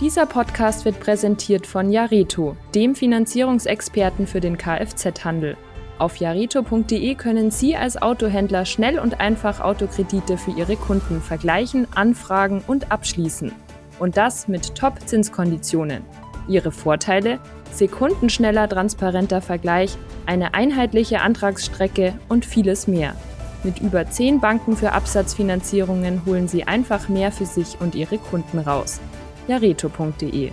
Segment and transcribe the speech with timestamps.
[0.00, 5.56] Dieser Podcast wird präsentiert von Jareto, dem Finanzierungsexperten für den Kfz-Handel.
[5.98, 12.62] Auf jareto.de können Sie als Autohändler schnell und einfach Autokredite für Ihre Kunden vergleichen, anfragen
[12.68, 13.50] und abschließen.
[13.98, 16.04] Und das mit Top-Zinskonditionen.
[16.46, 17.40] Ihre Vorteile?
[17.72, 23.16] Sekundenschneller transparenter Vergleich, eine einheitliche Antragsstrecke und vieles mehr.
[23.64, 28.60] Mit über 10 Banken für Absatzfinanzierungen holen Sie einfach mehr für sich und Ihre Kunden
[28.60, 29.00] raus.
[29.48, 30.52] jareto.de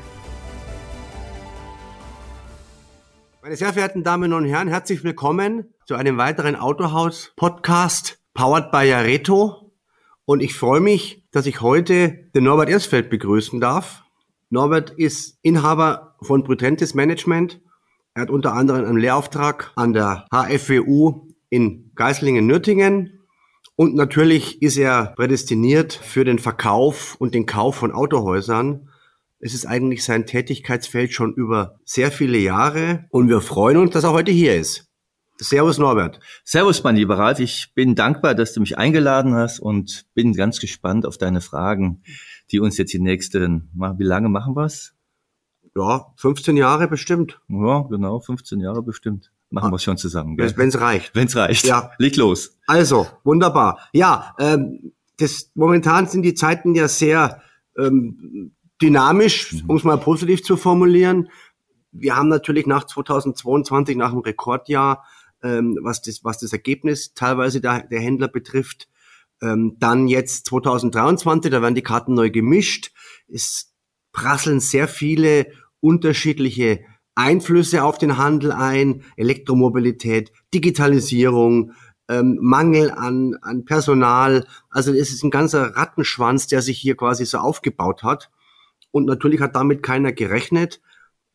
[3.42, 9.74] Meine sehr verehrten Damen und Herren, herzlich willkommen zu einem weiteren Autohaus-Podcast powered by Jareto.
[10.24, 14.04] Und ich freue mich, dass ich heute den Norbert Ersfeld begrüßen darf.
[14.50, 17.62] Norbert ist Inhaber von Prudentes Management.
[18.14, 23.25] Er hat unter anderem einen Lehrauftrag an der HFWU in Geislingen-Nürtingen.
[23.78, 28.90] Und natürlich ist er prädestiniert für den Verkauf und den Kauf von Autohäusern.
[29.40, 34.06] Es ist eigentlich sein Tätigkeitsfeld schon über sehr viele Jahre und wir freuen uns, dass
[34.06, 34.88] er heute hier ist.
[35.38, 36.22] Servus Norbert.
[36.46, 40.62] Servus mein lieber Ralf, ich bin dankbar, dass du mich eingeladen hast und bin ganz
[40.62, 42.02] gespannt auf deine Fragen,
[42.52, 44.94] die uns jetzt die nächsten, wie lange machen wir's?
[45.76, 47.42] Ja, 15 Jahre bestimmt.
[47.50, 49.34] Ja, genau, 15 Jahre bestimmt.
[49.50, 50.38] Machen wir schon zusammen.
[50.38, 51.16] Wenn es reicht.
[51.16, 51.66] Wenn es reicht.
[51.66, 51.92] Ja.
[51.98, 52.58] Leg los.
[52.68, 53.80] Also, wunderbar.
[53.94, 57.42] Ja, ähm, das, momentan sind die Zeiten ja sehr
[57.78, 59.64] ähm, dynamisch, mhm.
[59.68, 61.30] um es mal positiv zu formulieren.
[61.92, 65.06] Wir haben natürlich nach 2022, nach dem Rekordjahr,
[65.44, 68.90] ähm, was, das, was das Ergebnis teilweise der, der Händler betrifft,
[69.42, 72.92] ähm, dann jetzt 2023, da werden die Karten neu gemischt.
[73.28, 73.74] Es
[74.12, 75.48] prasseln sehr viele
[75.80, 81.72] unterschiedliche Einflüsse auf den Handel ein, Elektromobilität, Digitalisierung,
[82.10, 84.46] ähm, Mangel an, an Personal.
[84.70, 88.30] Also es ist ein ganzer Rattenschwanz, der sich hier quasi so aufgebaut hat.
[88.92, 90.82] Und natürlich hat damit keiner gerechnet.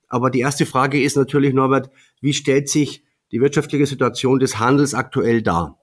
[0.09, 4.95] Aber die erste Frage ist natürlich, Norbert, wie stellt sich die wirtschaftliche Situation des Handels
[4.95, 5.79] aktuell dar?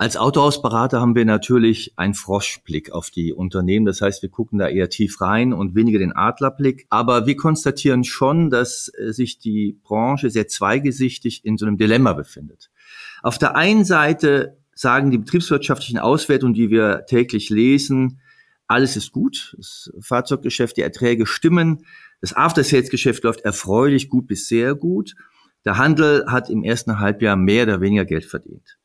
[0.00, 3.84] Als Autohausberater haben wir natürlich einen Froschblick auf die Unternehmen.
[3.84, 6.86] Das heißt, wir gucken da eher tief rein und weniger den Adlerblick.
[6.88, 12.12] Aber wir konstatieren schon, dass äh, sich die Branche sehr zweigesichtig in so einem Dilemma
[12.12, 12.70] befindet.
[13.24, 18.20] Auf der einen Seite sagen die betriebswirtschaftlichen Auswertungen, die wir täglich lesen,
[18.68, 21.84] alles ist gut, das Fahrzeuggeschäft, die Erträge stimmen,
[22.20, 25.16] das After-Sales-Geschäft läuft erfreulich gut bis sehr gut.
[25.64, 28.78] Der Handel hat im ersten Halbjahr mehr oder weniger Geld verdient.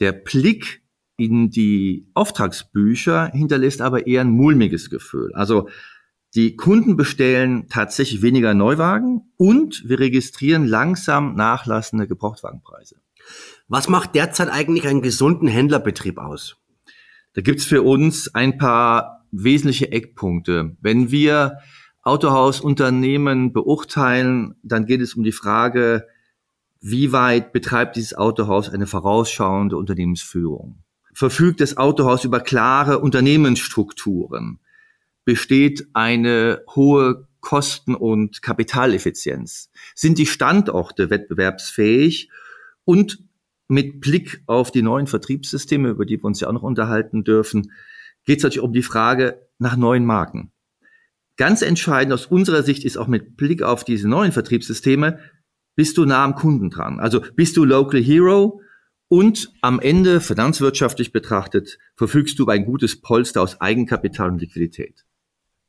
[0.00, 0.82] Der Blick
[1.16, 5.32] in die Auftragsbücher hinterlässt aber eher ein mulmiges Gefühl.
[5.34, 5.68] Also
[6.34, 12.96] die Kunden bestellen tatsächlich weniger Neuwagen und wir registrieren langsam nachlassende Gebrauchtwagenpreise.
[13.68, 16.56] Was macht derzeit eigentlich einen gesunden Händlerbetrieb aus?
[17.32, 20.76] Da gibt's für uns ein paar wesentliche Eckpunkte.
[20.80, 21.58] Wenn wir
[22.02, 26.06] Autohausunternehmen beurteilen, dann geht es um die Frage,
[26.80, 30.82] wie weit betreibt dieses Autohaus eine vorausschauende Unternehmensführung?
[31.12, 34.60] Verfügt das Autohaus über klare Unternehmensstrukturen?
[35.24, 39.70] Besteht eine hohe Kosten- und Kapitaleffizienz?
[39.94, 42.30] Sind die Standorte wettbewerbsfähig?
[42.84, 43.24] Und
[43.68, 47.72] mit Blick auf die neuen Vertriebssysteme, über die wir uns ja auch noch unterhalten dürfen,
[48.24, 50.52] geht es natürlich um die Frage nach neuen Marken.
[51.36, 55.18] Ganz entscheidend aus unserer Sicht ist auch mit Blick auf diese neuen Vertriebssysteme,
[55.76, 56.98] bist du nah am Kunden dran.
[56.98, 58.60] Also bist du Local Hero
[59.08, 65.04] und am Ende, finanzwirtschaftlich betrachtet, verfügst du über ein gutes Polster aus Eigenkapital und Liquidität.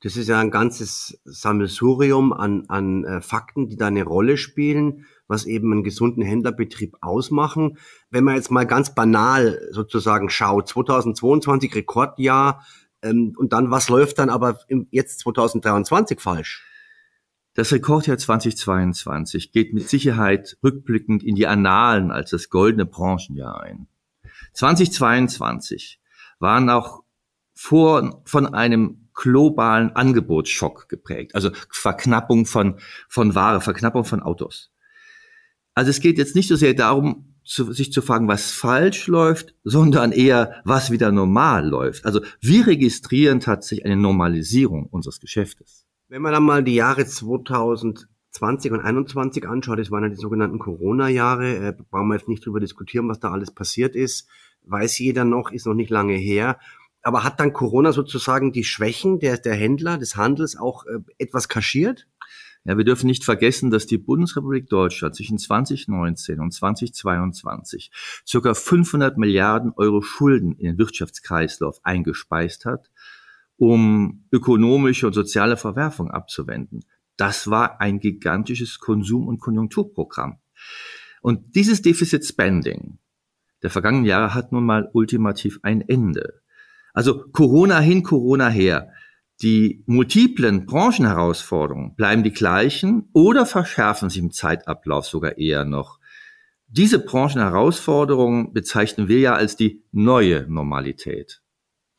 [0.02, 5.06] Das ist ja ein ganzes Sammelsurium an, an äh, Fakten, die da eine Rolle spielen
[5.28, 7.78] was eben einen gesunden Händlerbetrieb ausmachen.
[8.10, 12.66] Wenn man jetzt mal ganz banal sozusagen schaut, 2022 Rekordjahr
[13.02, 16.64] ähm, und dann was läuft dann aber im, jetzt 2023 falsch?
[17.58, 23.88] Das Rekordjahr 2022 geht mit Sicherheit rückblickend in die Annalen als das goldene Branchenjahr ein.
[24.54, 26.00] 2022
[26.38, 27.02] waren auch
[27.56, 32.76] vor, von einem globalen Angebotsschock geprägt, also Verknappung von,
[33.10, 34.70] von Ware, Verknappung von Autos.
[35.74, 39.56] Also es geht jetzt nicht so sehr darum, zu, sich zu fragen, was falsch läuft,
[39.64, 42.06] sondern eher, was wieder normal läuft.
[42.06, 45.87] Also wir registrieren tatsächlich eine Normalisierung unseres Geschäftes.
[46.10, 50.58] Wenn man dann mal die Jahre 2020 und 2021 anschaut, das waren ja die sogenannten
[50.58, 54.30] Corona-Jahre, äh, brauchen wir jetzt nicht drüber diskutieren, was da alles passiert ist,
[54.64, 56.60] weiß jeder noch, ist noch nicht lange her.
[57.02, 61.50] Aber hat dann Corona sozusagen die Schwächen der, der Händler, des Handels auch äh, etwas
[61.50, 62.08] kaschiert?
[62.64, 67.92] Ja, wir dürfen nicht vergessen, dass die Bundesrepublik Deutschland zwischen 2019 und 2022
[68.26, 72.90] circa 500 Milliarden Euro Schulden in den Wirtschaftskreislauf eingespeist hat
[73.58, 76.86] um ökonomische und soziale Verwerfung abzuwenden.
[77.18, 80.38] Das war ein gigantisches Konsum- und Konjunkturprogramm.
[81.22, 83.00] Und dieses Deficit Spending
[83.64, 86.42] der vergangenen Jahre hat nun mal ultimativ ein Ende.
[86.94, 88.92] Also Corona hin, Corona her.
[89.42, 96.00] Die multiplen Branchenherausforderungen bleiben die gleichen oder verschärfen sich im Zeitablauf sogar eher noch.
[96.68, 101.42] Diese Branchenherausforderungen bezeichnen wir ja als die neue Normalität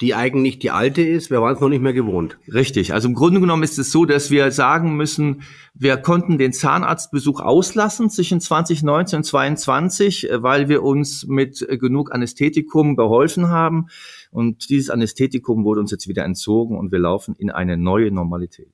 [0.01, 1.31] die eigentlich die alte ist.
[1.31, 2.39] Wir waren es noch nicht mehr gewohnt.
[2.53, 2.93] Richtig.
[2.93, 5.43] Also im Grunde genommen ist es so, dass wir sagen müssen,
[5.75, 11.79] wir konnten den Zahnarztbesuch auslassen zwischen 2019 und 2022, äh, weil wir uns mit äh,
[11.79, 13.87] genug Anästhetikum beholfen haben.
[14.31, 18.73] Und dieses Anästhetikum wurde uns jetzt wieder entzogen und wir laufen in eine neue Normalität.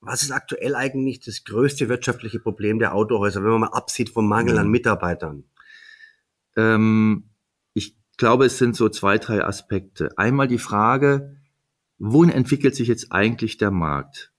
[0.00, 4.28] Was ist aktuell eigentlich das größte wirtschaftliche Problem der Autohäuser, wenn man mal absieht vom
[4.28, 5.44] Mangel an Mitarbeitern?
[6.56, 7.31] Ähm,
[8.22, 10.16] glaube, es sind so zwei, drei Aspekte.
[10.16, 11.38] Einmal die Frage,
[11.98, 14.32] wohin entwickelt sich jetzt eigentlich der Markt?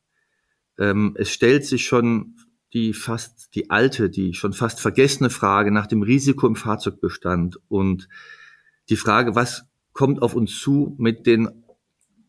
[0.79, 2.37] Ähm, es stellt sich schon
[2.71, 8.07] die fast, die alte, die schon fast vergessene Frage nach dem Risiko im Fahrzeugbestand und
[8.87, 11.65] die Frage, was kommt auf uns zu mit den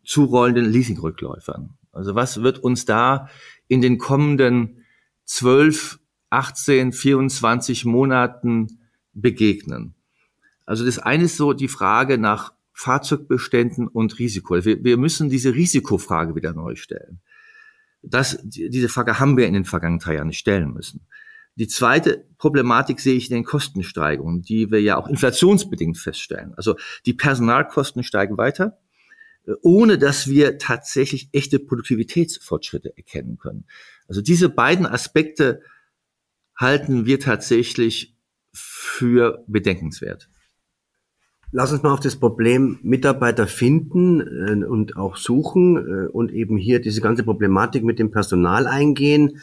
[0.04, 1.78] zurollenden Leasingrückläufern?
[1.92, 3.28] Also was wird uns da
[3.68, 4.84] in den kommenden
[5.26, 6.00] 12,
[6.30, 8.80] 18, 24 Monaten
[9.12, 9.94] begegnen?
[10.66, 14.64] Also das eine ist so die Frage nach Fahrzeugbeständen und Risiko.
[14.64, 17.20] Wir, wir müssen diese Risikofrage wieder neu stellen.
[18.02, 21.06] Das, diese Frage haben wir in den vergangenen drei Jahren nicht stellen müssen.
[21.56, 26.52] Die zweite Problematik sehe ich in den Kostensteigerungen, die wir ja auch inflationsbedingt feststellen.
[26.56, 26.76] Also
[27.06, 28.78] die Personalkosten steigen weiter,
[29.62, 33.66] ohne dass wir tatsächlich echte Produktivitätsfortschritte erkennen können.
[34.08, 35.62] Also diese beiden Aspekte
[36.56, 38.16] halten wir tatsächlich
[38.52, 40.28] für bedenkenswert.
[41.56, 46.56] Lass uns mal auf das Problem Mitarbeiter finden äh, und auch suchen äh, und eben
[46.56, 49.40] hier diese ganze Problematik mit dem Personal eingehen.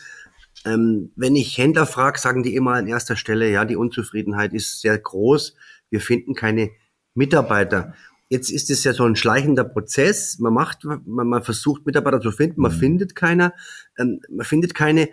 [0.65, 4.81] Ähm, wenn ich Händler frage, sagen die immer an erster Stelle, ja, die Unzufriedenheit ist
[4.81, 5.55] sehr groß.
[5.89, 6.71] Wir finden keine
[7.13, 7.93] Mitarbeiter.
[8.27, 10.37] Jetzt ist es ja so ein schleichender Prozess.
[10.39, 12.79] Man macht, man, man versucht Mitarbeiter zu finden, man mhm.
[12.79, 13.53] findet keiner,
[13.97, 15.07] ähm, man findet keine.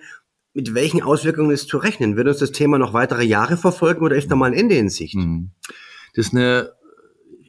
[0.53, 2.17] Mit welchen Auswirkungen ist zu rechnen?
[2.17, 4.89] Wird uns das Thema noch weitere Jahre verfolgen oder ist da mal ein Ende in
[4.89, 5.15] Sicht?
[5.15, 5.53] Mhm.
[6.15, 6.73] Das ist eine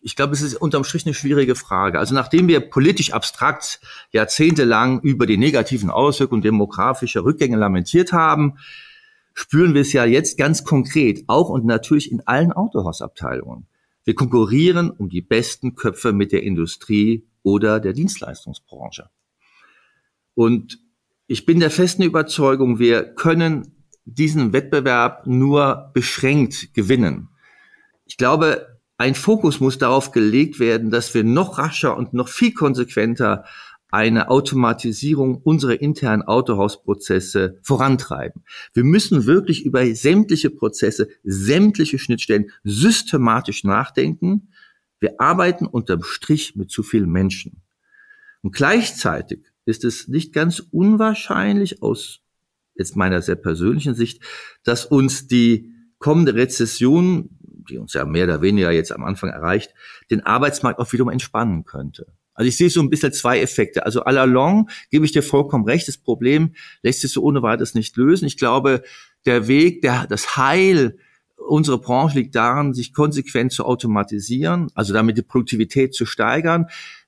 [0.02, 2.00] ich glaube, es ist unterm Strich eine schwierige Frage.
[2.00, 3.80] Also nachdem wir politisch abstrakt
[4.12, 8.58] jahrzehntelang über die negativen Auswirkungen demografischer Rückgänge lamentiert haben,
[9.34, 13.68] spüren wir es ja jetzt ganz konkret, auch und natürlich in allen Autohausabteilungen.
[14.04, 19.10] Wir konkurrieren um die besten Köpfe mit der Industrie oder der Dienstleistungsbranche.
[20.34, 20.80] Und
[21.28, 27.30] ich bin der festen Überzeugung, wir können diesen Wettbewerb nur beschränkt gewinnen.
[28.06, 28.69] Ich glaube,
[29.00, 33.46] ein Fokus muss darauf gelegt werden, dass wir noch rascher und noch viel konsequenter
[33.92, 38.44] eine Automatisierung unserer internen Autohausprozesse vorantreiben.
[38.74, 44.50] Wir müssen wirklich über sämtliche Prozesse, sämtliche Schnittstellen systematisch nachdenken.
[45.00, 47.62] Wir arbeiten unterm Strich mit zu vielen Menschen.
[48.42, 52.20] Und gleichzeitig ist es nicht ganz unwahrscheinlich aus
[52.76, 54.22] jetzt meiner sehr persönlichen Sicht,
[54.64, 57.39] dass uns die kommende Rezession
[57.70, 59.74] die uns ja mehr oder weniger jetzt am Anfang erreicht,
[60.12, 62.08] den Arbeitsmarkt auch wiederum entspannen könnte.
[62.34, 63.86] Also ich sehe so ein bisschen zwei Effekte.
[63.86, 67.74] Also à la gebe ich dir vollkommen recht, das Problem lässt sich so ohne weiteres
[67.74, 68.26] nicht lösen.
[68.26, 68.82] Ich glaube,
[69.26, 70.98] der Weg, der, das Heil
[71.36, 76.68] unserer Branche liegt daran, sich konsequent zu automatisieren, also damit die Produktivität zu steigern.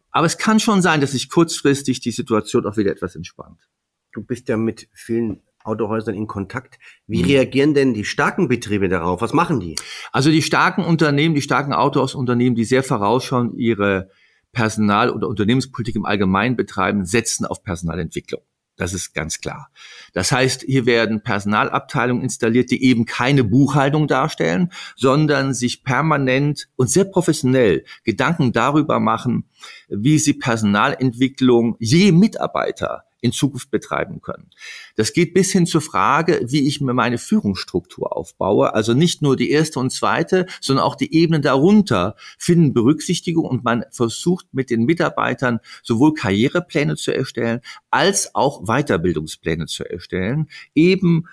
[0.10, 3.70] Aber es kann schon sein, dass sich kurzfristig die Situation auch wieder etwas entspannt.
[4.12, 6.80] Du bist ja mit vielen Autohäusern in Kontakt.
[7.08, 7.30] Wie mhm.
[7.30, 9.22] reagieren denn die starken Betriebe darauf?
[9.22, 9.76] Was machen die?
[10.12, 14.10] Also die starken Unternehmen, die starken Autohausunternehmen, die sehr vorausschauen, ihre
[14.52, 18.42] Personal- oder Unternehmenspolitik im Allgemeinen betreiben, setzen auf Personalentwicklung.
[18.78, 19.70] Das ist ganz klar.
[20.14, 26.90] Das heißt, hier werden Personalabteilungen installiert, die eben keine Buchhaltung darstellen, sondern sich permanent und
[26.90, 29.48] sehr professionell Gedanken darüber machen,
[29.88, 34.50] wie sie Personalentwicklung je Mitarbeiter in Zukunft betreiben können.
[34.96, 38.74] Das geht bis hin zur Frage, wie ich mir meine Führungsstruktur aufbaue.
[38.74, 43.64] Also nicht nur die erste und zweite, sondern auch die Ebenen darunter finden Berücksichtigung und
[43.64, 47.62] man versucht mit den Mitarbeitern sowohl Karrierepläne zu erstellen
[47.92, 51.28] als auch Weiterbildungspläne zu erstellen, eben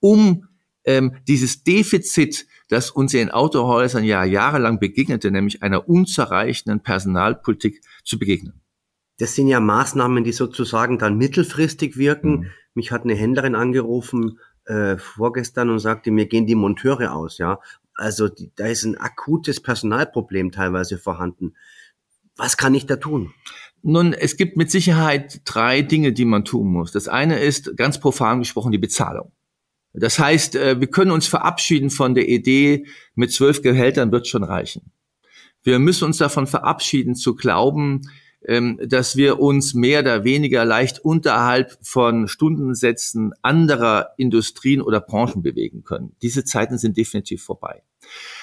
[0.00, 0.48] um
[0.84, 8.18] ähm, dieses Defizit, das uns in Autohäusern ja jahrelang begegnete, nämlich einer unzureichenden Personalpolitik zu
[8.18, 8.62] begegnen.
[9.18, 12.30] Das sind ja Maßnahmen, die sozusagen dann mittelfristig wirken.
[12.30, 12.50] Mhm.
[12.74, 17.38] Mich hat eine Händlerin angerufen äh, vorgestern und sagte, mir gehen die Monteure aus.
[17.38, 17.60] Ja,
[17.94, 21.54] also die, da ist ein akutes Personalproblem teilweise vorhanden.
[22.36, 23.32] Was kann ich da tun?
[23.82, 26.92] Nun, es gibt mit Sicherheit drei Dinge, die man tun muss.
[26.92, 29.32] Das eine ist ganz profan gesprochen die Bezahlung.
[29.94, 34.44] Das heißt, äh, wir können uns verabschieden von der Idee, mit zwölf Gehältern wird schon
[34.44, 34.92] reichen.
[35.62, 38.02] Wir müssen uns davon verabschieden zu glauben,
[38.40, 45.82] dass wir uns mehr oder weniger leicht unterhalb von Stundensätzen anderer Industrien oder Branchen bewegen
[45.82, 46.14] können.
[46.22, 47.82] Diese Zeiten sind definitiv vorbei.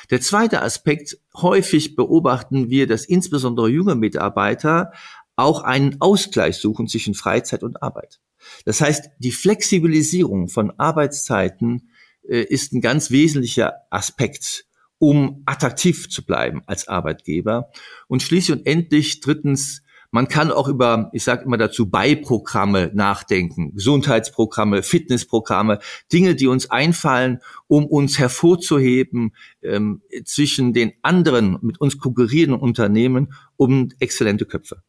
[0.09, 4.91] Der zweite Aspekt, häufig beobachten wir, dass insbesondere junge Mitarbeiter
[5.35, 8.19] auch einen Ausgleich suchen zwischen Freizeit und Arbeit.
[8.65, 11.89] Das heißt, die Flexibilisierung von Arbeitszeiten
[12.27, 14.65] äh, ist ein ganz wesentlicher Aspekt,
[15.03, 17.69] um attraktiv zu bleiben als Arbeitgeber.
[18.07, 19.81] Und schließlich und endlich drittens
[20.12, 25.79] man kann auch über, ich sage immer dazu, Beiprogramme nachdenken, Gesundheitsprogramme, Fitnessprogramme,
[26.13, 29.33] Dinge, die uns einfallen, um uns hervorzuheben
[29.63, 34.83] ähm, zwischen den anderen mit uns konkurrierenden Unternehmen um exzellente Köpfe.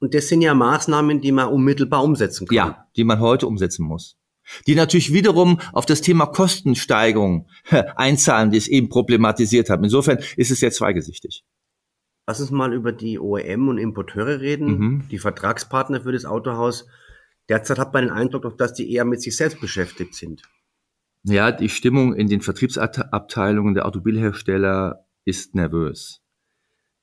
[0.00, 2.56] Und das sind ja Maßnahmen, die man unmittelbar umsetzen kann.
[2.56, 4.19] Ja, die man heute umsetzen muss.
[4.66, 7.48] Die natürlich wiederum auf das Thema Kostensteigerung
[7.96, 9.84] einzahlen, die es eben problematisiert haben.
[9.84, 11.44] Insofern ist es sehr zweigesichtig.
[12.26, 15.08] Lass uns mal über die OEM und Importeure reden, mhm.
[15.10, 16.86] die Vertragspartner für das Autohaus.
[17.48, 20.42] Derzeit hat man den Eindruck, dass die eher mit sich selbst beschäftigt sind.
[21.24, 26.19] Ja, die Stimmung in den Vertriebsabteilungen der Automobilhersteller ist nervös.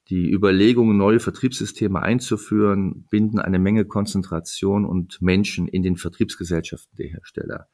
[0.10, 7.08] Die Überlegungen, neue Vertriebssysteme einzuführen, binden eine Menge Konzentration und Menschen in den Vertriebsgesellschaften der
[7.08, 7.68] Hersteller.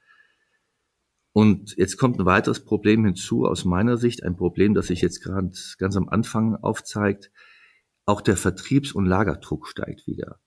[1.32, 5.22] Und jetzt kommt ein weiteres Problem hinzu, aus meiner Sicht, ein Problem, das sich jetzt
[5.22, 7.32] gerade ganz am Anfang aufzeigt.
[8.06, 10.40] Auch der Vertriebs- und Lagerdruck steigt wieder.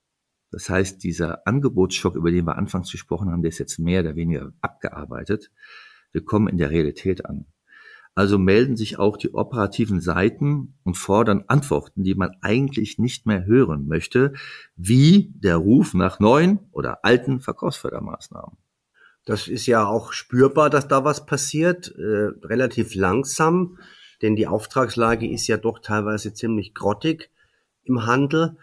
[0.51, 4.15] Das heißt, dieser Angebotsschock, über den wir anfangs gesprochen haben, der ist jetzt mehr oder
[4.17, 5.51] weniger abgearbeitet.
[6.13, 7.47] Wir kommen in der Realität an.
[8.17, 13.45] Also melden sich auch die operativen Seiten und fordern Antworten, die man eigentlich nicht mehr
[13.45, 14.33] hören möchte,
[14.75, 18.57] wie der Ruf nach neuen oder alten Verkaufsfördermaßnahmen.
[19.27, 23.77] Das ist ja auch spürbar, dass da was passiert, äh, relativ langsam,
[24.23, 27.31] denn die Auftragslage ist ja doch teilweise ziemlich grottig
[27.85, 28.57] im Handel.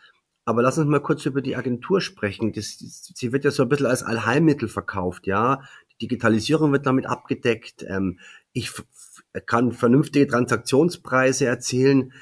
[0.46, 2.54] Aber lass uns mal kurz über die Agentur sprechen.
[2.54, 5.62] Das, sie wird ja so ein bisschen als Allheilmittel verkauft, ja.
[5.92, 7.86] Die Digitalisierung wird damit abgedeckt.
[7.88, 8.20] Ähm,
[8.52, 8.72] ich
[9.42, 12.14] kann vernünftige Transaktionspreise erzielen.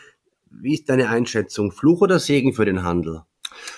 [0.50, 1.72] Wie ist deine Einschätzung?
[1.72, 3.24] Fluch oder Segen für den Handel?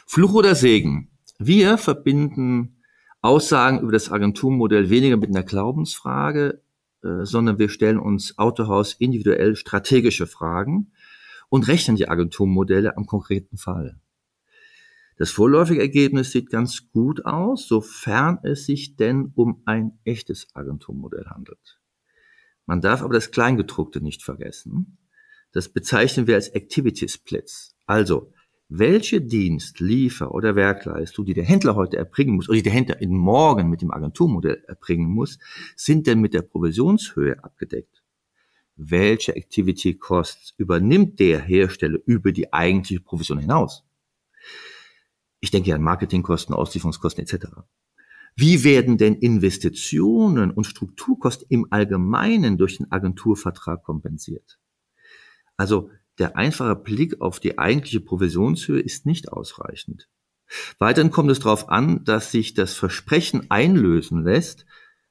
[0.05, 1.09] Fluch oder Segen?
[1.39, 2.77] Wir verbinden
[3.21, 6.61] Aussagen über das Agenturmodell weniger mit einer Glaubensfrage,
[7.03, 10.91] äh, sondern wir stellen uns Autohaus individuell strategische Fragen
[11.49, 13.99] und rechnen die Agenturmodelle am konkreten Fall.
[15.17, 21.25] Das vorläufige Ergebnis sieht ganz gut aus, sofern es sich denn um ein echtes Agenturmodell
[21.27, 21.79] handelt.
[22.65, 24.98] Man darf aber das Kleingedruckte nicht vergessen.
[25.51, 27.75] Das bezeichnen wir als Activity Splits.
[27.86, 28.34] Also
[28.70, 33.00] welche Dienst, Liefer- oder Werkleistung, die der Händler heute erbringen muss, oder die der Händler
[33.01, 35.38] in morgen mit dem Agenturmodell erbringen muss,
[35.75, 38.01] sind denn mit der Provisionshöhe abgedeckt?
[38.75, 43.84] Welche Activity Costs übernimmt der Hersteller über die eigentliche Provision hinaus?
[45.39, 47.48] Ich denke an Marketingkosten, Auslieferungskosten etc.
[48.35, 54.59] Wie werden denn Investitionen und Strukturkosten im Allgemeinen durch den Agenturvertrag kompensiert?
[55.55, 60.09] Also der einfache Blick auf die eigentliche Provisionshöhe ist nicht ausreichend.
[60.77, 64.65] Weiterhin kommt es darauf an, dass sich das Versprechen einlösen lässt,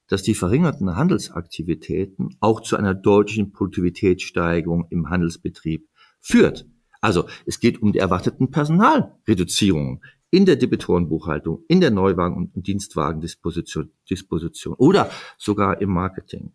[0.09, 5.89] dass die verringerten Handelsaktivitäten auch zu einer deutlichen Produktivitätssteigerung im Handelsbetrieb
[6.21, 6.67] führt.
[7.01, 10.03] Also es geht um die erwarteten Personalreduzierungen
[10.33, 16.53] in der Debitorenbuchhaltung, in der Neuwagen- und Dienstwagendisposition Disposition oder sogar im Marketing.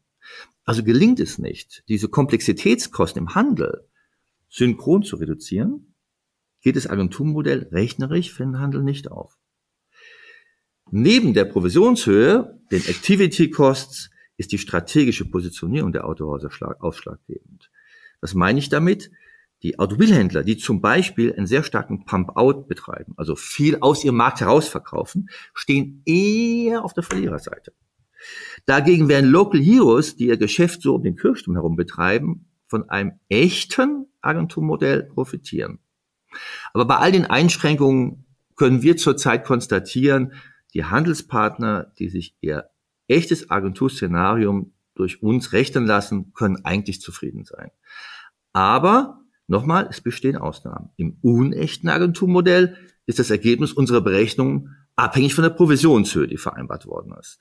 [0.66, 3.88] Also gelingt es nicht, diese Komplexitätskosten im Handel
[4.50, 5.94] synchron zu reduzieren,
[6.62, 9.38] geht das Agenturmodell rechnerisch für den Handel nicht auf.
[10.90, 17.70] Neben der Provisionshöhe, den Activity Costs, ist die strategische Positionierung der Autohäuser ausschlaggebend.
[18.22, 19.12] Was meine ich damit?
[19.64, 24.42] Die Automobilhändler, die zum Beispiel einen sehr starken Pump-Out betreiben, also viel aus ihrem Markt
[24.42, 27.74] herausverkaufen, stehen eher auf der Verliererseite.
[28.66, 33.14] Dagegen werden Local Heroes, die ihr Geschäft so um den Kirchturm herum betreiben, von einem
[33.30, 35.80] echten Agenturmodell profitieren.
[36.74, 40.34] Aber bei all den Einschränkungen können wir zurzeit konstatieren,
[40.74, 42.70] die Handelspartner, die sich ihr
[43.08, 47.72] echtes Agenturszenarium durch uns rechnen lassen, können eigentlich zufrieden sein.
[48.52, 50.90] Aber nochmal, es bestehen Ausnahmen.
[50.98, 52.76] Im unechten Agenturmodell
[53.06, 57.40] ist das Ergebnis unserer Berechnung abhängig von der Provisionshöhe, die vereinbart worden ist.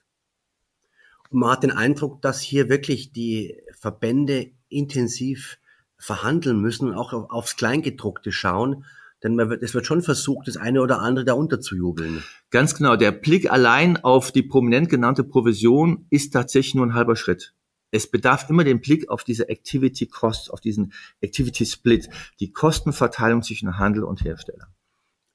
[1.29, 5.57] Und man hat den Eindruck, dass hier wirklich die Verbände intensiv
[5.97, 8.85] verhandeln müssen und auch aufs Kleingedruckte schauen.
[9.23, 12.23] denn wird, es wird schon versucht, das eine oder andere da unterzujubeln.
[12.51, 12.95] Ganz genau.
[12.95, 17.55] Der Blick allein auf die prominent genannte Provision ist tatsächlich nur ein halber Schritt.
[17.91, 23.43] Es bedarf immer den Blick auf diese Activity Costs, auf diesen Activity Split, die Kostenverteilung
[23.43, 24.67] zwischen Handel und Hersteller.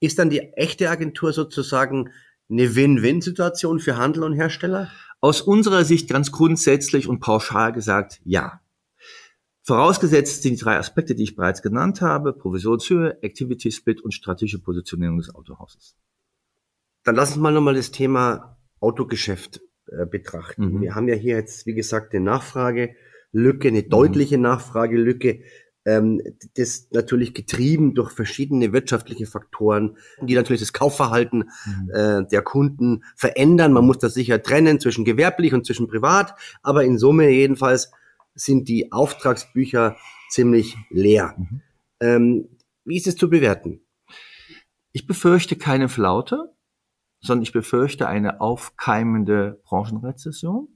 [0.00, 2.10] Ist dann die echte Agentur sozusagen
[2.50, 4.90] eine Win-Win-Situation für Handel und Hersteller?
[5.20, 8.60] Aus unserer Sicht ganz grundsätzlich und pauschal gesagt, ja.
[9.62, 14.58] Vorausgesetzt sind die drei Aspekte, die ich bereits genannt habe, Provisionshöhe, Activity Split und strategische
[14.58, 15.96] Positionierung des Autohauses.
[17.04, 19.60] Dann lass uns mal nochmal das Thema Autogeschäft
[19.96, 20.74] äh, betrachten.
[20.74, 20.80] Mhm.
[20.80, 24.42] Wir haben ja hier jetzt, wie gesagt, eine Nachfragelücke, eine deutliche mhm.
[24.42, 25.40] Nachfragelücke
[25.84, 26.20] ähm,
[26.56, 31.90] das natürlich getrieben durch verschiedene wirtschaftliche Faktoren, die natürlich das Kaufverhalten mhm.
[31.92, 33.72] äh, der Kunden verändern.
[33.72, 37.90] Man muss das sicher trennen zwischen gewerblich und zwischen privat, aber in Summe jedenfalls
[38.34, 39.96] sind die Auftragsbücher
[40.30, 41.34] ziemlich leer.
[41.36, 41.60] Mhm.
[42.00, 42.48] Ähm,
[42.84, 43.80] wie ist es zu bewerten?
[44.92, 46.52] Ich befürchte keine Flaute,
[47.22, 50.68] sondern ich befürchte eine aufkeimende Branchenrezession.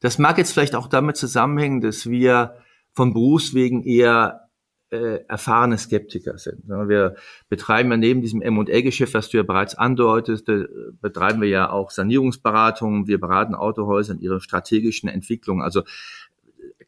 [0.00, 2.56] Das mag jetzt vielleicht auch damit zusammenhängen, dass wir
[2.92, 4.48] von Berufswegen eher
[4.90, 6.68] äh, erfahrene Skeptiker sind.
[6.68, 7.16] Wir
[7.48, 10.66] betreiben ja neben diesem M&A-Geschäft, was du ja bereits andeutest, äh,
[11.00, 13.06] betreiben wir ja auch Sanierungsberatungen.
[13.06, 15.82] Wir beraten Autohäuser in ihrer strategischen Entwicklung, also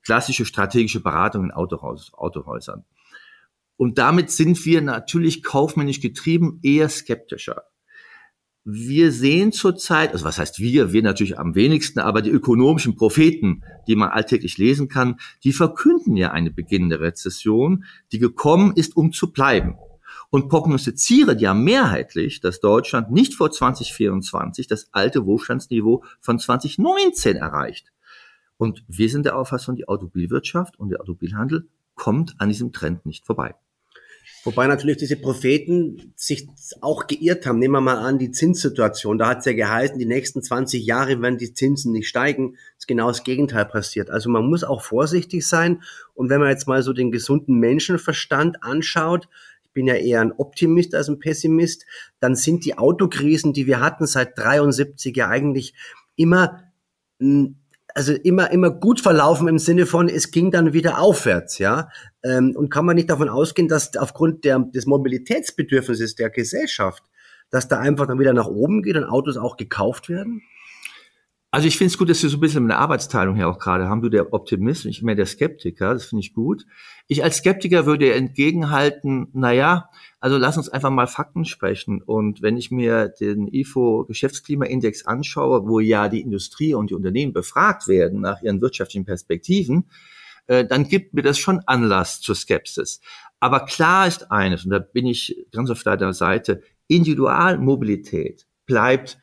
[0.02, 2.84] klassische strategische Beratung in Autohaus, Autohäusern.
[3.76, 7.64] Und damit sind wir natürlich kaufmännisch getrieben eher skeptischer
[8.70, 13.64] wir sehen zurzeit, also was heißt wir, wir natürlich am wenigsten, aber die ökonomischen Propheten,
[13.86, 19.12] die man alltäglich lesen kann, die verkünden ja eine beginnende Rezession, die gekommen ist, um
[19.12, 19.78] zu bleiben.
[20.28, 27.90] Und prognostizieren ja mehrheitlich, dass Deutschland nicht vor 2024 das alte Wohlstandsniveau von 2019 erreicht.
[28.58, 33.24] Und wir sind der Auffassung, die Automobilwirtschaft und der Automobilhandel kommt an diesem Trend nicht
[33.24, 33.54] vorbei.
[34.48, 36.48] Wobei natürlich diese Propheten sich
[36.80, 37.58] auch geirrt haben.
[37.58, 39.18] Nehmen wir mal an, die Zinssituation.
[39.18, 42.56] Da hat es ja geheißen, die nächsten 20 Jahre werden die Zinsen nicht steigen.
[42.78, 44.08] ist genau das Gegenteil passiert.
[44.08, 45.82] Also man muss auch vorsichtig sein.
[46.14, 49.28] Und wenn man jetzt mal so den gesunden Menschenverstand anschaut,
[49.64, 51.84] ich bin ja eher ein Optimist als ein Pessimist,
[52.18, 55.74] dann sind die Autokrisen, die wir hatten seit 73 ja eigentlich
[56.16, 56.62] immer
[57.94, 61.88] also immer, immer gut verlaufen im Sinne von, es ging dann wieder aufwärts, ja.
[62.22, 67.02] Ähm, und kann man nicht davon ausgehen, dass aufgrund der, des Mobilitätsbedürfnisses der Gesellschaft,
[67.50, 70.42] dass da einfach dann wieder nach oben geht und Autos auch gekauft werden?
[71.50, 73.88] Also ich finde es gut, dass wir so ein bisschen eine Arbeitsteilung hier auch gerade
[73.88, 74.02] haben.
[74.02, 75.94] Du der Optimist und ich mehr der Skeptiker.
[75.94, 76.66] Das finde ich gut.
[77.06, 79.88] Ich als Skeptiker würde entgegenhalten, na ja,
[80.20, 82.02] also lass uns einfach mal Fakten sprechen.
[82.02, 87.32] Und wenn ich mir den IFO Geschäftsklimaindex anschaue, wo ja die Industrie und die Unternehmen
[87.32, 89.86] befragt werden nach ihren wirtschaftlichen Perspektiven,
[90.48, 93.00] äh, dann gibt mir das schon Anlass zur Skepsis.
[93.40, 99.18] Aber klar ist eines, und da bin ich ganz auf deiner Seite, Individualmobilität bleibt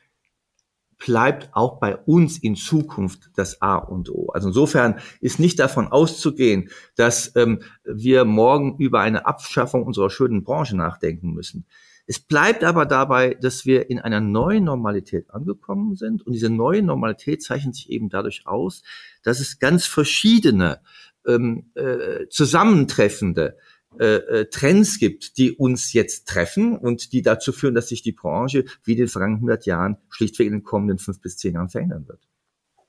[0.98, 4.30] bleibt auch bei uns in Zukunft das A und O.
[4.32, 10.42] Also insofern ist nicht davon auszugehen, dass ähm, wir morgen über eine Abschaffung unserer schönen
[10.42, 11.66] Branche nachdenken müssen.
[12.06, 16.24] Es bleibt aber dabei, dass wir in einer neuen Normalität angekommen sind.
[16.24, 18.82] Und diese neue Normalität zeichnet sich eben dadurch aus,
[19.22, 20.80] dass es ganz verschiedene
[21.26, 23.56] ähm, äh, zusammentreffende
[24.00, 28.12] äh, äh, Trends gibt, die uns jetzt treffen und die dazu führen, dass sich die
[28.12, 31.68] Branche wie in den vergangenen 100 Jahren schlichtweg in den kommenden fünf bis zehn Jahren
[31.68, 32.20] verändern wird.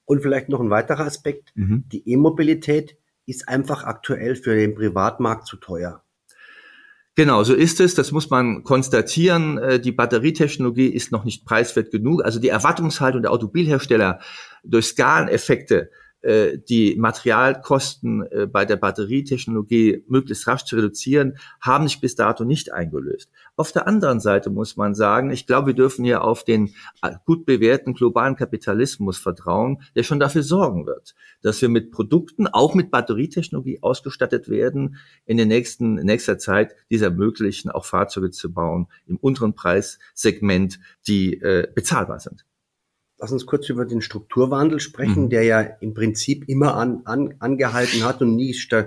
[0.06, 1.52] Und vielleicht noch ein weiterer Aspekt.
[1.56, 1.84] Mhm.
[1.91, 6.04] Die E-Mobilität ist einfach aktuell für den Privatmarkt zu teuer.
[7.15, 7.96] Genau, so ist es.
[7.96, 9.58] Das muss man konstatieren.
[9.58, 12.24] Äh, die Batterietechnologie ist noch nicht preiswert genug.
[12.24, 14.20] Also die Erwartungshaltung der Automobilhersteller
[14.63, 15.89] durch Skaleneffekte
[16.28, 22.74] die Materialkosten äh, bei der Batterietechnologie möglichst rasch zu reduzieren, haben sich bis dato nicht
[22.74, 23.32] eingelöst.
[23.56, 27.13] Auf der anderen Seite muss man sagen, ich glaube, wir dürfen hier auf den äh,
[27.26, 32.76] gut bewährten globalen Kapitalismus vertrauen, der schon dafür sorgen wird, dass wir mit Produkten, auch
[32.76, 38.52] mit Batterietechnologie ausgestattet werden, in den nächsten, in nächster Zeit diese ermöglichen, auch Fahrzeuge zu
[38.52, 42.46] bauen im unteren Preissegment, die äh, bezahlbar sind.
[43.19, 45.30] Lass uns kurz über den Strukturwandel sprechen, mhm.
[45.30, 48.84] der ja im Prinzip immer an, an, angehalten hat und nie äh,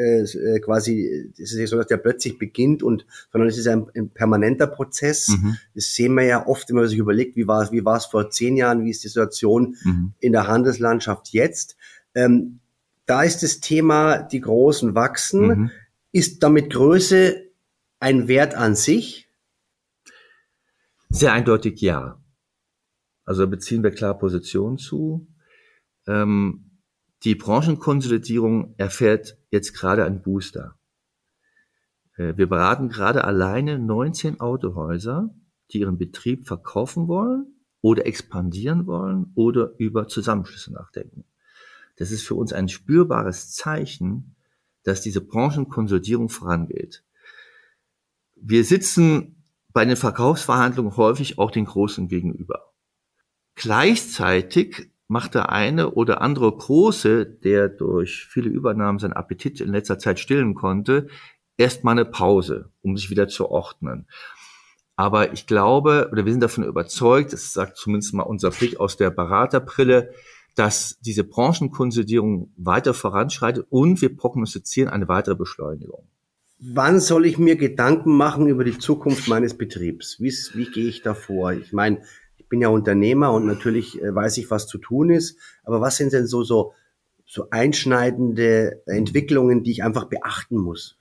[0.00, 3.86] äh, quasi, es ist ja so, dass der plötzlich beginnt und, sondern es ist ein,
[3.94, 5.28] ein permanenter Prozess.
[5.28, 5.58] Mhm.
[5.76, 8.06] Das sehen wir ja oft, wenn man sich überlegt, wie war es, wie war es
[8.06, 10.12] vor zehn Jahren, wie ist die Situation mhm.
[10.18, 11.76] in der Handelslandschaft jetzt.
[12.16, 12.58] Ähm,
[13.06, 15.46] da ist das Thema, die Großen wachsen.
[15.46, 15.70] Mhm.
[16.10, 17.48] Ist damit Größe
[18.00, 19.28] ein Wert an sich?
[21.10, 22.20] Sehr eindeutig ja.
[23.28, 25.28] Also beziehen wir klar Position zu.
[26.06, 26.70] Ähm,
[27.24, 30.78] die Branchenkonsolidierung erfährt jetzt gerade einen Booster.
[32.16, 35.28] Äh, wir beraten gerade alleine 19 Autohäuser,
[35.70, 37.48] die ihren Betrieb verkaufen wollen
[37.82, 41.26] oder expandieren wollen oder über Zusammenschlüsse nachdenken.
[41.96, 44.36] Das ist für uns ein spürbares Zeichen,
[44.84, 47.04] dass diese Branchenkonsolidierung vorangeht.
[48.36, 52.67] Wir sitzen bei den Verkaufsverhandlungen häufig auch den Großen gegenüber.
[53.58, 59.98] Gleichzeitig macht der eine oder andere Große, der durch viele Übernahmen seinen Appetit in letzter
[59.98, 61.08] Zeit stillen konnte,
[61.56, 64.06] erstmal eine Pause, um sich wieder zu ordnen.
[64.94, 68.96] Aber ich glaube, oder wir sind davon überzeugt, das sagt zumindest mal unser Blick aus
[68.96, 70.12] der Beraterbrille,
[70.54, 76.06] dass diese Branchenkonsolidierung weiter voranschreitet und wir prognostizieren eine weitere Beschleunigung.
[76.60, 80.20] Wann soll ich mir Gedanken machen über die Zukunft meines Betriebs?
[80.20, 81.52] Wie, wie gehe ich da vor?
[81.52, 82.02] Ich meine,
[82.48, 85.38] bin ja Unternehmer und natürlich äh, weiß ich, was zu tun ist.
[85.64, 86.74] Aber was sind denn so, so,
[87.26, 90.96] so einschneidende Entwicklungen, die ich einfach beachten muss?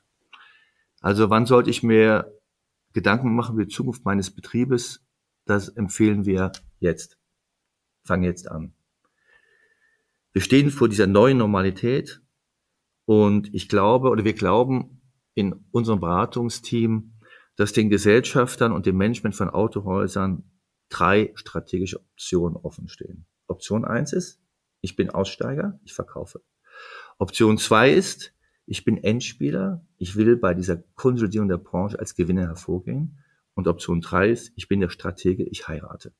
[1.01, 2.33] Also wann sollte ich mir
[2.93, 5.05] Gedanken machen über die Zukunft meines Betriebes?
[5.45, 7.17] Das empfehlen wir jetzt.
[8.03, 8.73] Fang jetzt an.
[10.33, 12.21] Wir stehen vor dieser neuen Normalität
[13.05, 15.01] und ich glaube oder wir glauben
[15.33, 17.13] in unserem Beratungsteam,
[17.55, 20.43] dass den Gesellschaftern und dem Management von Autohäusern
[20.89, 23.25] drei strategische Optionen offen stehen.
[23.47, 24.39] Option eins ist,
[24.81, 26.41] ich bin Aussteiger, ich verkaufe.
[27.17, 28.33] Option zwei ist,
[28.65, 33.19] ich bin Endspieler, ich will bei dieser Konsolidierung der Branche als Gewinner hervorgehen.
[33.53, 36.13] Und Option drei ist, ich bin der Stratege, ich heirate.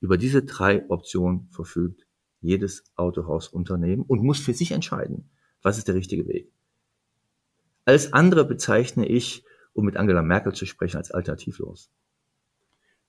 [0.00, 2.06] Über diese drei Optionen verfügt
[2.40, 5.30] jedes Autohausunternehmen und muss für sich entscheiden,
[5.62, 6.52] was ist der richtige Weg.
[7.84, 11.90] Alles andere bezeichne ich, um mit Angela Merkel zu sprechen, als alternativlos.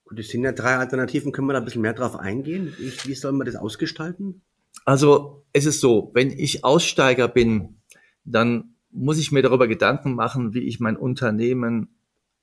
[0.06, 1.32] Gut, es sind ja drei Alternativen.
[1.32, 2.72] Können wir da ein bisschen mehr drauf eingehen?
[2.78, 4.42] wie soll man das ausgestalten?
[4.84, 7.80] Also, es ist so, wenn ich Aussteiger bin,
[8.24, 11.88] dann muss ich mir darüber Gedanken machen, wie ich mein Unternehmen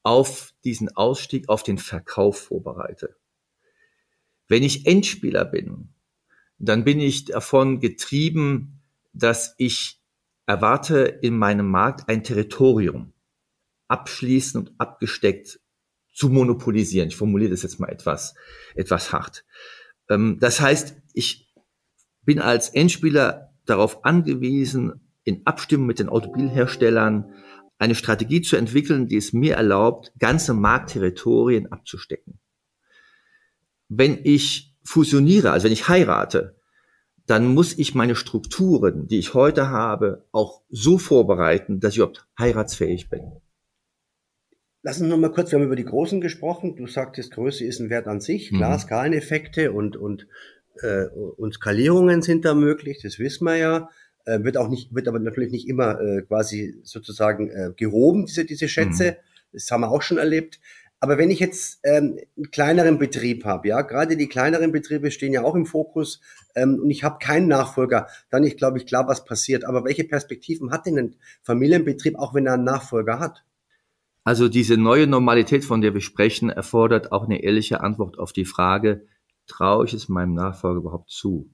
[0.04, 3.15] auf diesen Ausstieg, auf den Verkauf vorbereite.
[4.49, 5.93] Wenn ich Endspieler bin,
[6.60, 8.82] dann bin ich davon getrieben,
[9.13, 10.02] dass ich
[10.45, 13.13] erwarte in meinem Markt ein Territorium
[13.88, 15.62] abschließend und abgesteckt
[16.13, 17.10] zu monopolisieren.
[17.10, 18.36] Ich formuliere das jetzt mal etwas,
[18.76, 19.45] etwas hart.
[20.10, 21.54] Ähm, das heißt, ich
[22.21, 27.34] bin als Endspieler darauf angewiesen, in Abstimmung mit den Automobilherstellern
[27.78, 32.39] eine Strategie zu entwickeln, die es mir erlaubt, ganze Marktterritorien abzustecken.
[33.89, 36.58] Wenn ich fusioniere, also wenn ich heirate,
[37.26, 42.28] dann muss ich meine Strukturen, die ich heute habe, auch so vorbereiten, dass ich überhaupt
[42.38, 43.32] heiratsfähig bin.
[44.85, 46.75] Lass uns noch mal kurz, wir haben über die Großen gesprochen.
[46.75, 48.49] Du sagtest, Größe ist ein Wert an sich.
[48.49, 48.81] Klar, mhm.
[48.81, 50.27] Skaleneffekte und, und,
[50.81, 51.05] äh,
[51.37, 53.89] und Skalierungen sind da möglich, das wissen wir ja.
[54.25, 58.43] Äh, wird auch nicht, wird aber natürlich nicht immer äh, quasi sozusagen äh, gehoben, diese,
[58.43, 59.11] diese Schätze.
[59.11, 59.15] Mhm.
[59.53, 60.59] Das haben wir auch schon erlebt.
[60.99, 65.33] Aber wenn ich jetzt ähm, einen kleineren Betrieb habe, ja, gerade die kleineren Betriebe stehen
[65.33, 66.19] ja auch im Fokus
[66.55, 69.63] ähm, und ich habe keinen Nachfolger, dann ist, glaube ich, klar, was passiert.
[69.63, 73.43] Aber welche Perspektiven hat denn ein Familienbetrieb, auch wenn er einen Nachfolger hat?
[74.23, 78.45] Also diese neue Normalität, von der wir sprechen, erfordert auch eine ehrliche Antwort auf die
[78.45, 79.05] Frage,
[79.47, 81.49] traue ich es meinem Nachfolger überhaupt zu?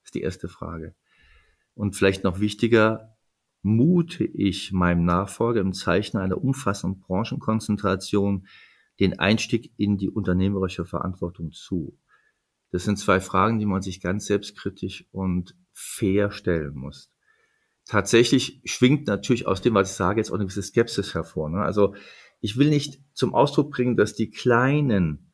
[0.00, 0.94] Das ist die erste Frage.
[1.74, 3.16] Und vielleicht noch wichtiger,
[3.62, 8.46] mute ich meinem Nachfolger im Zeichen einer umfassenden Branchenkonzentration
[9.00, 11.98] den Einstieg in die unternehmerische Verantwortung zu?
[12.70, 17.10] Das sind zwei Fragen, die man sich ganz selbstkritisch und fair stellen muss.
[17.88, 21.48] Tatsächlich schwingt natürlich aus dem, was ich sage, jetzt auch eine gewisse Skepsis hervor.
[21.48, 21.62] Ne?
[21.62, 21.94] Also
[22.38, 25.32] ich will nicht zum Ausdruck bringen, dass die Kleinen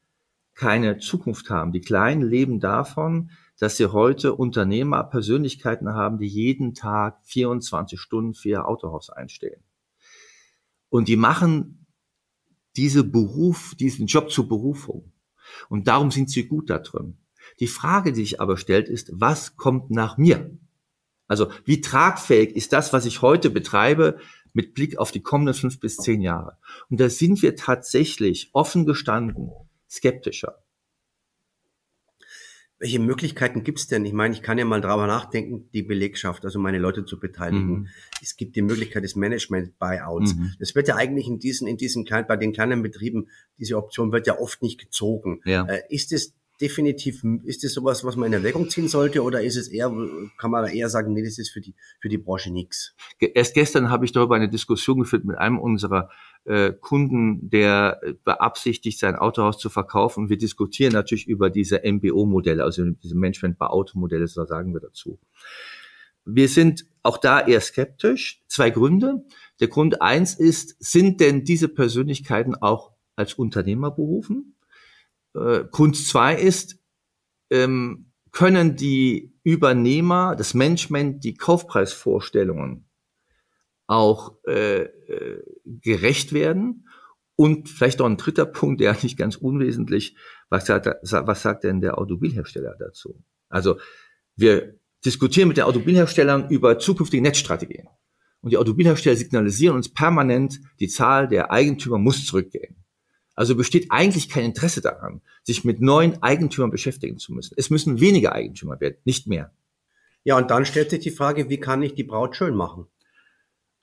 [0.54, 1.72] keine Zukunft haben.
[1.72, 8.34] Die Kleinen leben davon, dass sie heute Unternehmer, Persönlichkeiten haben, die jeden Tag 24 Stunden
[8.34, 9.64] für ihr Autohaus einstellen.
[10.90, 11.86] Und die machen
[12.76, 15.12] diese Beruf, diesen Job zur Berufung.
[15.68, 17.18] Und darum sind sie gut da drin.
[17.58, 20.56] Die Frage, die sich aber stellt, ist, was kommt nach mir?
[21.26, 24.18] Also wie tragfähig ist das, was ich heute betreibe,
[24.52, 26.58] mit Blick auf die kommenden fünf bis zehn Jahre?
[26.90, 29.50] Und da sind wir tatsächlich offen gestanden
[29.88, 30.58] skeptischer.
[32.78, 34.04] Welche Möglichkeiten gibt es denn?
[34.04, 37.66] Ich meine, ich kann ja mal drüber nachdenken, die Belegschaft, also meine Leute zu beteiligen.
[37.66, 37.88] Mhm.
[38.20, 40.34] Es gibt die Möglichkeit des Management-Buyouts.
[40.34, 40.52] Mhm.
[40.58, 44.12] Das wird ja eigentlich in diesen, in diesen kleinen, bei den kleinen Betrieben, diese Option
[44.12, 45.40] wird ja oft nicht gezogen.
[45.44, 45.64] Ja.
[45.66, 46.34] Äh, ist es
[46.64, 49.92] definitiv, ist das sowas, was man in Erwägung ziehen sollte oder ist es eher,
[50.38, 52.94] kann man eher sagen, nee, das ist für die, für die Branche nichts?
[53.20, 56.09] Erst gestern habe ich darüber eine Diskussion geführt mit einem unserer
[56.44, 60.31] äh, Kunden, der beabsichtigt, sein Autohaus zu verkaufen.
[60.31, 65.18] Wir diskutieren natürlich über diese MBO-Modelle, also diese Management bei Automodelle, so sagen wir dazu.
[66.24, 68.42] Wir sind auch da eher skeptisch.
[68.48, 69.27] Zwei Gründe.
[69.61, 74.53] Der Grund eins ist, sind denn diese Persönlichkeiten auch als Unternehmer berufen?
[75.34, 76.78] Äh, Grund zwei ist,
[77.50, 82.88] ähm, können die Übernehmer, das Management, die Kaufpreisvorstellungen
[83.86, 86.88] auch äh, äh, gerecht werden?
[87.36, 90.16] Und vielleicht noch ein dritter Punkt, der nicht ganz unwesentlich,
[90.48, 93.22] was sagt, was sagt denn der Automobilhersteller dazu?
[93.48, 93.78] Also
[94.36, 97.88] wir diskutieren mit den Automobilherstellern über zukünftige Netzstrategien.
[98.40, 102.83] Und die Automobilhersteller signalisieren uns permanent, die Zahl der Eigentümer muss zurückgehen.
[103.34, 107.54] Also besteht eigentlich kein Interesse daran, sich mit neuen Eigentümern beschäftigen zu müssen.
[107.56, 109.52] Es müssen weniger Eigentümer werden, nicht mehr.
[110.22, 112.86] Ja, und dann stellt sich die Frage, wie kann ich die Braut schön machen?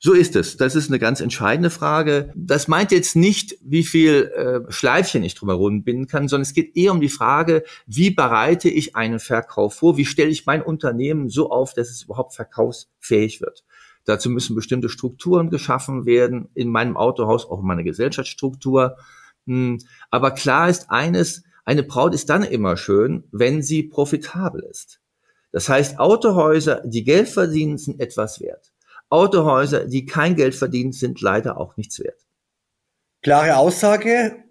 [0.04, 0.58] So ist es.
[0.58, 2.34] Das ist eine ganz entscheidende Frage.
[2.36, 6.76] Das meint jetzt nicht, wie viel äh, Schleifchen ich drumherum binden kann, sondern es geht
[6.76, 9.98] eher um die Frage, wie bereite ich einen Verkauf vor?
[9.98, 13.64] Wie stelle ich mein Unternehmen so auf, dass es überhaupt verkaufsfähig wird?
[14.06, 18.98] Dazu müssen bestimmte Strukturen geschaffen werden, in meinem Autohaus auch in meiner Gesellschaftsstruktur.
[19.48, 25.00] Hm, aber klar ist eines, eine Braut ist dann immer schön, wenn sie profitabel ist.
[25.52, 28.72] Das heißt, Autohäuser, die Geld verdienen, sind etwas wert.
[29.10, 32.26] Autohäuser, die kein Geld verdienen, sind leider auch nichts wert.
[33.22, 34.46] Klare Aussage.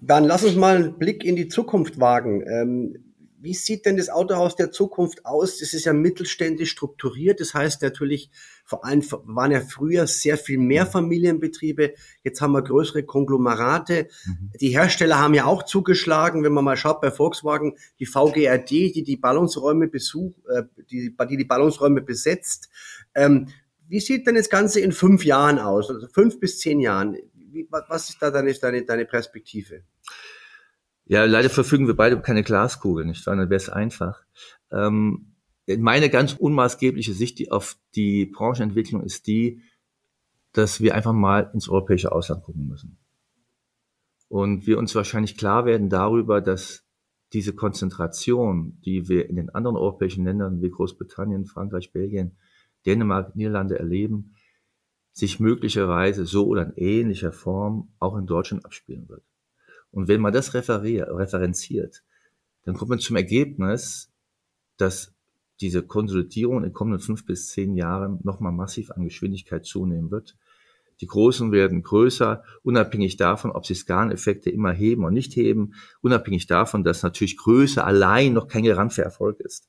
[0.00, 2.42] Dann lass uns mal einen Blick in die Zukunft wagen.
[2.46, 5.58] Ähm, wie sieht denn das Autohaus der Zukunft aus?
[5.58, 7.40] Das ist ja mittelständisch strukturiert.
[7.40, 8.30] Das heißt natürlich,
[8.66, 11.94] vor allem waren ja früher sehr viel mehr Familienbetriebe.
[12.24, 14.08] Jetzt haben wir größere Konglomerate.
[14.24, 14.50] Mhm.
[14.60, 16.42] Die Hersteller haben ja auch zugeschlagen.
[16.42, 21.36] Wenn man mal schaut bei Volkswagen, die VGRD, die die Ballungsräume besuch, äh, die, die
[21.36, 22.68] die Ballungsräume besetzt.
[23.14, 23.46] Ähm,
[23.88, 25.88] wie sieht denn das Ganze in fünf Jahren aus?
[25.88, 27.16] Also fünf bis zehn Jahren.
[27.34, 29.82] Wie, was ist da deine, deine, deine Perspektive?
[31.04, 33.36] Ja, leider verfügen wir beide keine Glaskugel, nicht wahr?
[33.36, 34.24] Dann wäre es einfach.
[34.72, 35.35] Ähm,
[35.66, 39.62] meine ganz unmaßgebliche Sicht auf die Branchenentwicklung ist die,
[40.52, 42.98] dass wir einfach mal ins europäische Ausland gucken müssen.
[44.28, 46.84] Und wir uns wahrscheinlich klar werden darüber, dass
[47.32, 52.36] diese Konzentration, die wir in den anderen europäischen Ländern wie Großbritannien, Frankreich, Belgien
[52.86, 54.36] Dänemark, Niederlande erleben,
[55.12, 59.24] sich möglicherweise so oder in ähnlicher Form auch in Deutschland abspielen wird.
[59.90, 62.04] Und wenn man das referenziert,
[62.64, 64.12] dann kommt man zum Ergebnis,
[64.76, 65.15] dass
[65.60, 70.36] diese Konsolidierung in den kommenden fünf bis zehn Jahren nochmal massiv an Geschwindigkeit zunehmen wird.
[71.00, 76.46] Die Großen werden größer, unabhängig davon, ob sie Skaleneffekte immer heben oder nicht heben, unabhängig
[76.46, 79.68] davon, dass natürlich Größe allein noch kein Garant für Erfolg ist.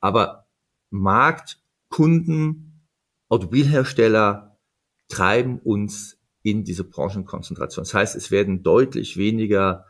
[0.00, 0.46] Aber
[0.90, 2.88] Markt Kunden,
[3.28, 4.58] Automobilhersteller
[5.08, 7.84] treiben uns in diese Branchenkonzentration.
[7.84, 9.86] Das heißt, es werden deutlich weniger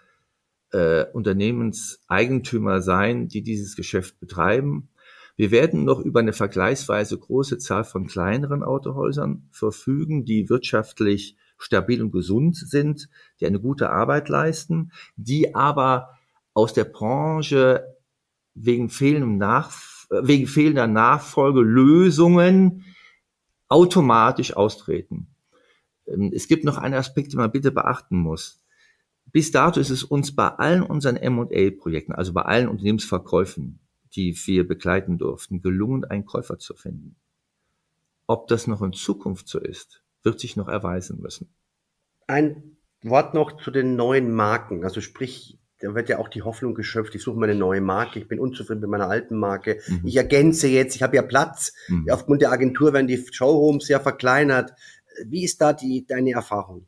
[0.73, 4.89] äh, Unternehmenseigentümer sein, die dieses Geschäft betreiben.
[5.37, 12.03] Wir werden noch über eine vergleichsweise große Zahl von kleineren Autohäusern verfügen, die wirtschaftlich stabil
[12.03, 13.09] und gesund sind,
[13.41, 16.19] die eine gute Arbeit leisten, die aber
[16.55, 17.97] aus der Branche
[18.55, 22.85] wegen fehlendem Nachfrage wegen fehlender Nachfolgelösungen
[23.69, 25.29] automatisch austreten.
[26.07, 28.63] Ähm, es gibt noch einen Aspekt, den man bitte beachten muss.
[29.27, 33.79] Bis dato ist es uns bei allen unseren M&A-Projekten, also bei allen Unternehmensverkäufen,
[34.15, 37.17] die wir begleiten durften, gelungen, einen Käufer zu finden.
[38.27, 41.53] Ob das noch in Zukunft so ist, wird sich noch erweisen müssen.
[42.27, 44.85] Ein Wort noch zu den neuen Marken.
[44.85, 48.21] Also sprich, da wird ja auch die Hoffnung geschöpft, ich suche mir eine neue Marke,
[48.21, 50.03] ich bin unzufrieden mit meiner alten Marke, mhm.
[50.05, 52.09] ich ergänze jetzt, ich habe ja Platz, mhm.
[52.11, 54.73] aufgrund der Agentur werden die Showrooms ja verkleinert.
[55.27, 56.87] Wie ist da die, deine Erfahrung?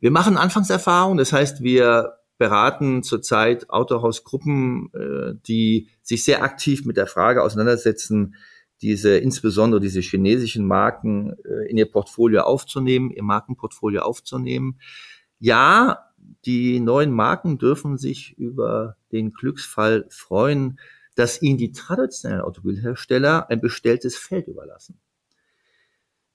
[0.00, 6.96] Wir machen Anfangserfahrung, das heißt, wir beraten zurzeit Autohausgruppen, äh, die sich sehr aktiv mit
[6.96, 8.34] der Frage auseinandersetzen,
[8.82, 14.78] diese insbesondere diese chinesischen Marken äh, in ihr Portfolio aufzunehmen, ihr Markenportfolio aufzunehmen.
[15.38, 16.10] Ja,
[16.44, 20.78] die neuen Marken dürfen sich über den Glücksfall freuen,
[21.14, 25.00] dass ihnen die traditionellen Automobilhersteller ein bestelltes Feld überlassen.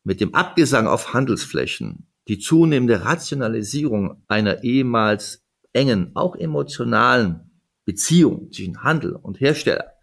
[0.03, 5.40] Mit dem Abgesang auf Handelsflächen, die zunehmende Rationalisierung einer ehemals
[5.73, 7.51] engen, auch emotionalen
[7.86, 9.93] Beziehung zwischen Handel und Hersteller,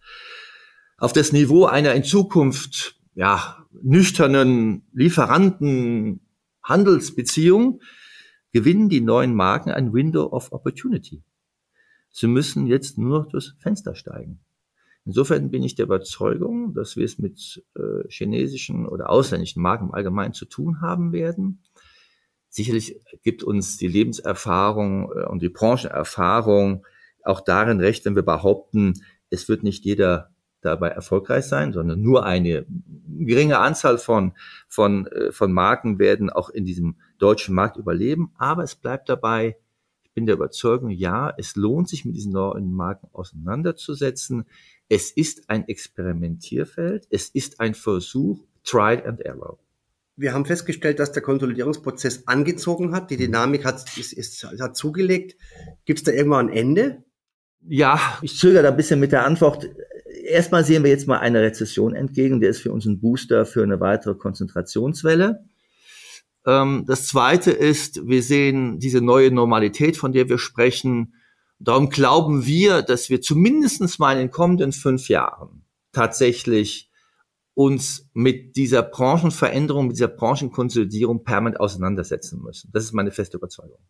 [0.96, 6.20] auf das Niveau einer in Zukunft ja, nüchternen Lieferanten
[6.62, 7.80] Handelsbeziehung
[8.52, 11.22] gewinnen die neuen Marken ein Window of Opportunity.
[12.10, 14.40] Sie müssen jetzt nur durchs Fenster steigen.
[15.04, 19.94] Insofern bin ich der Überzeugung, dass wir es mit äh, chinesischen oder ausländischen Marken im
[19.94, 21.62] Allgemeinen zu tun haben werden.
[22.48, 26.86] Sicherlich gibt uns die Lebenserfahrung äh, und die Branchenerfahrung
[27.22, 28.94] auch darin recht, wenn wir behaupten,
[29.30, 30.30] es wird nicht jeder
[30.60, 32.66] dabei erfolgreich sein, sondern nur eine
[33.06, 34.32] geringe Anzahl von,
[34.66, 38.32] von, äh, von Marken werden auch in diesem deutschen Markt überleben.
[38.38, 39.56] Aber es bleibt dabei,
[40.02, 44.46] ich bin der Überzeugung, ja, es lohnt sich mit diesen neuen Marken auseinanderzusetzen.
[44.88, 49.58] Es ist ein Experimentierfeld, es ist ein Versuch, Trial and Error.
[50.18, 53.12] Wir haben festgestellt, dass der Konsolidierungsprozess angezogen hat.
[53.12, 55.36] Die Dynamik hat, ist, ist, hat zugelegt.
[55.84, 57.04] Gibt es da irgendwann ein Ende?
[57.60, 59.68] Ja, ich zögere da ein bisschen mit der Antwort.
[60.24, 62.40] Erstmal sehen wir jetzt mal eine Rezession entgegen.
[62.40, 65.44] Der ist für uns ein Booster für eine weitere Konzentrationswelle.
[66.44, 71.14] Ähm, das zweite ist, wir sehen diese neue Normalität, von der wir sprechen.
[71.60, 76.87] Darum glauben wir, dass wir zumindest mal in den kommenden fünf Jahren tatsächlich
[77.58, 82.70] uns mit dieser Branchenveränderung, mit dieser Branchenkonsolidierung permanent auseinandersetzen müssen.
[82.72, 83.80] Das ist meine feste Überzeugung.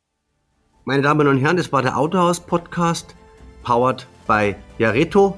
[0.87, 3.15] Meine Damen und Herren, das war der Autohaus Podcast,
[3.63, 5.37] powered by Jareto.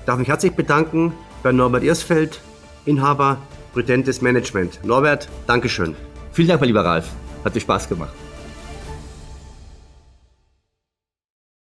[0.00, 2.42] Ich darf mich herzlich bedanken bei Norbert Irsfeld,
[2.84, 3.38] Inhaber
[3.72, 4.84] Prudentes Management.
[4.84, 5.96] Norbert, Dankeschön.
[6.32, 7.12] Vielen Dank, mein lieber Ralf.
[7.46, 8.12] Hat dir Spaß gemacht.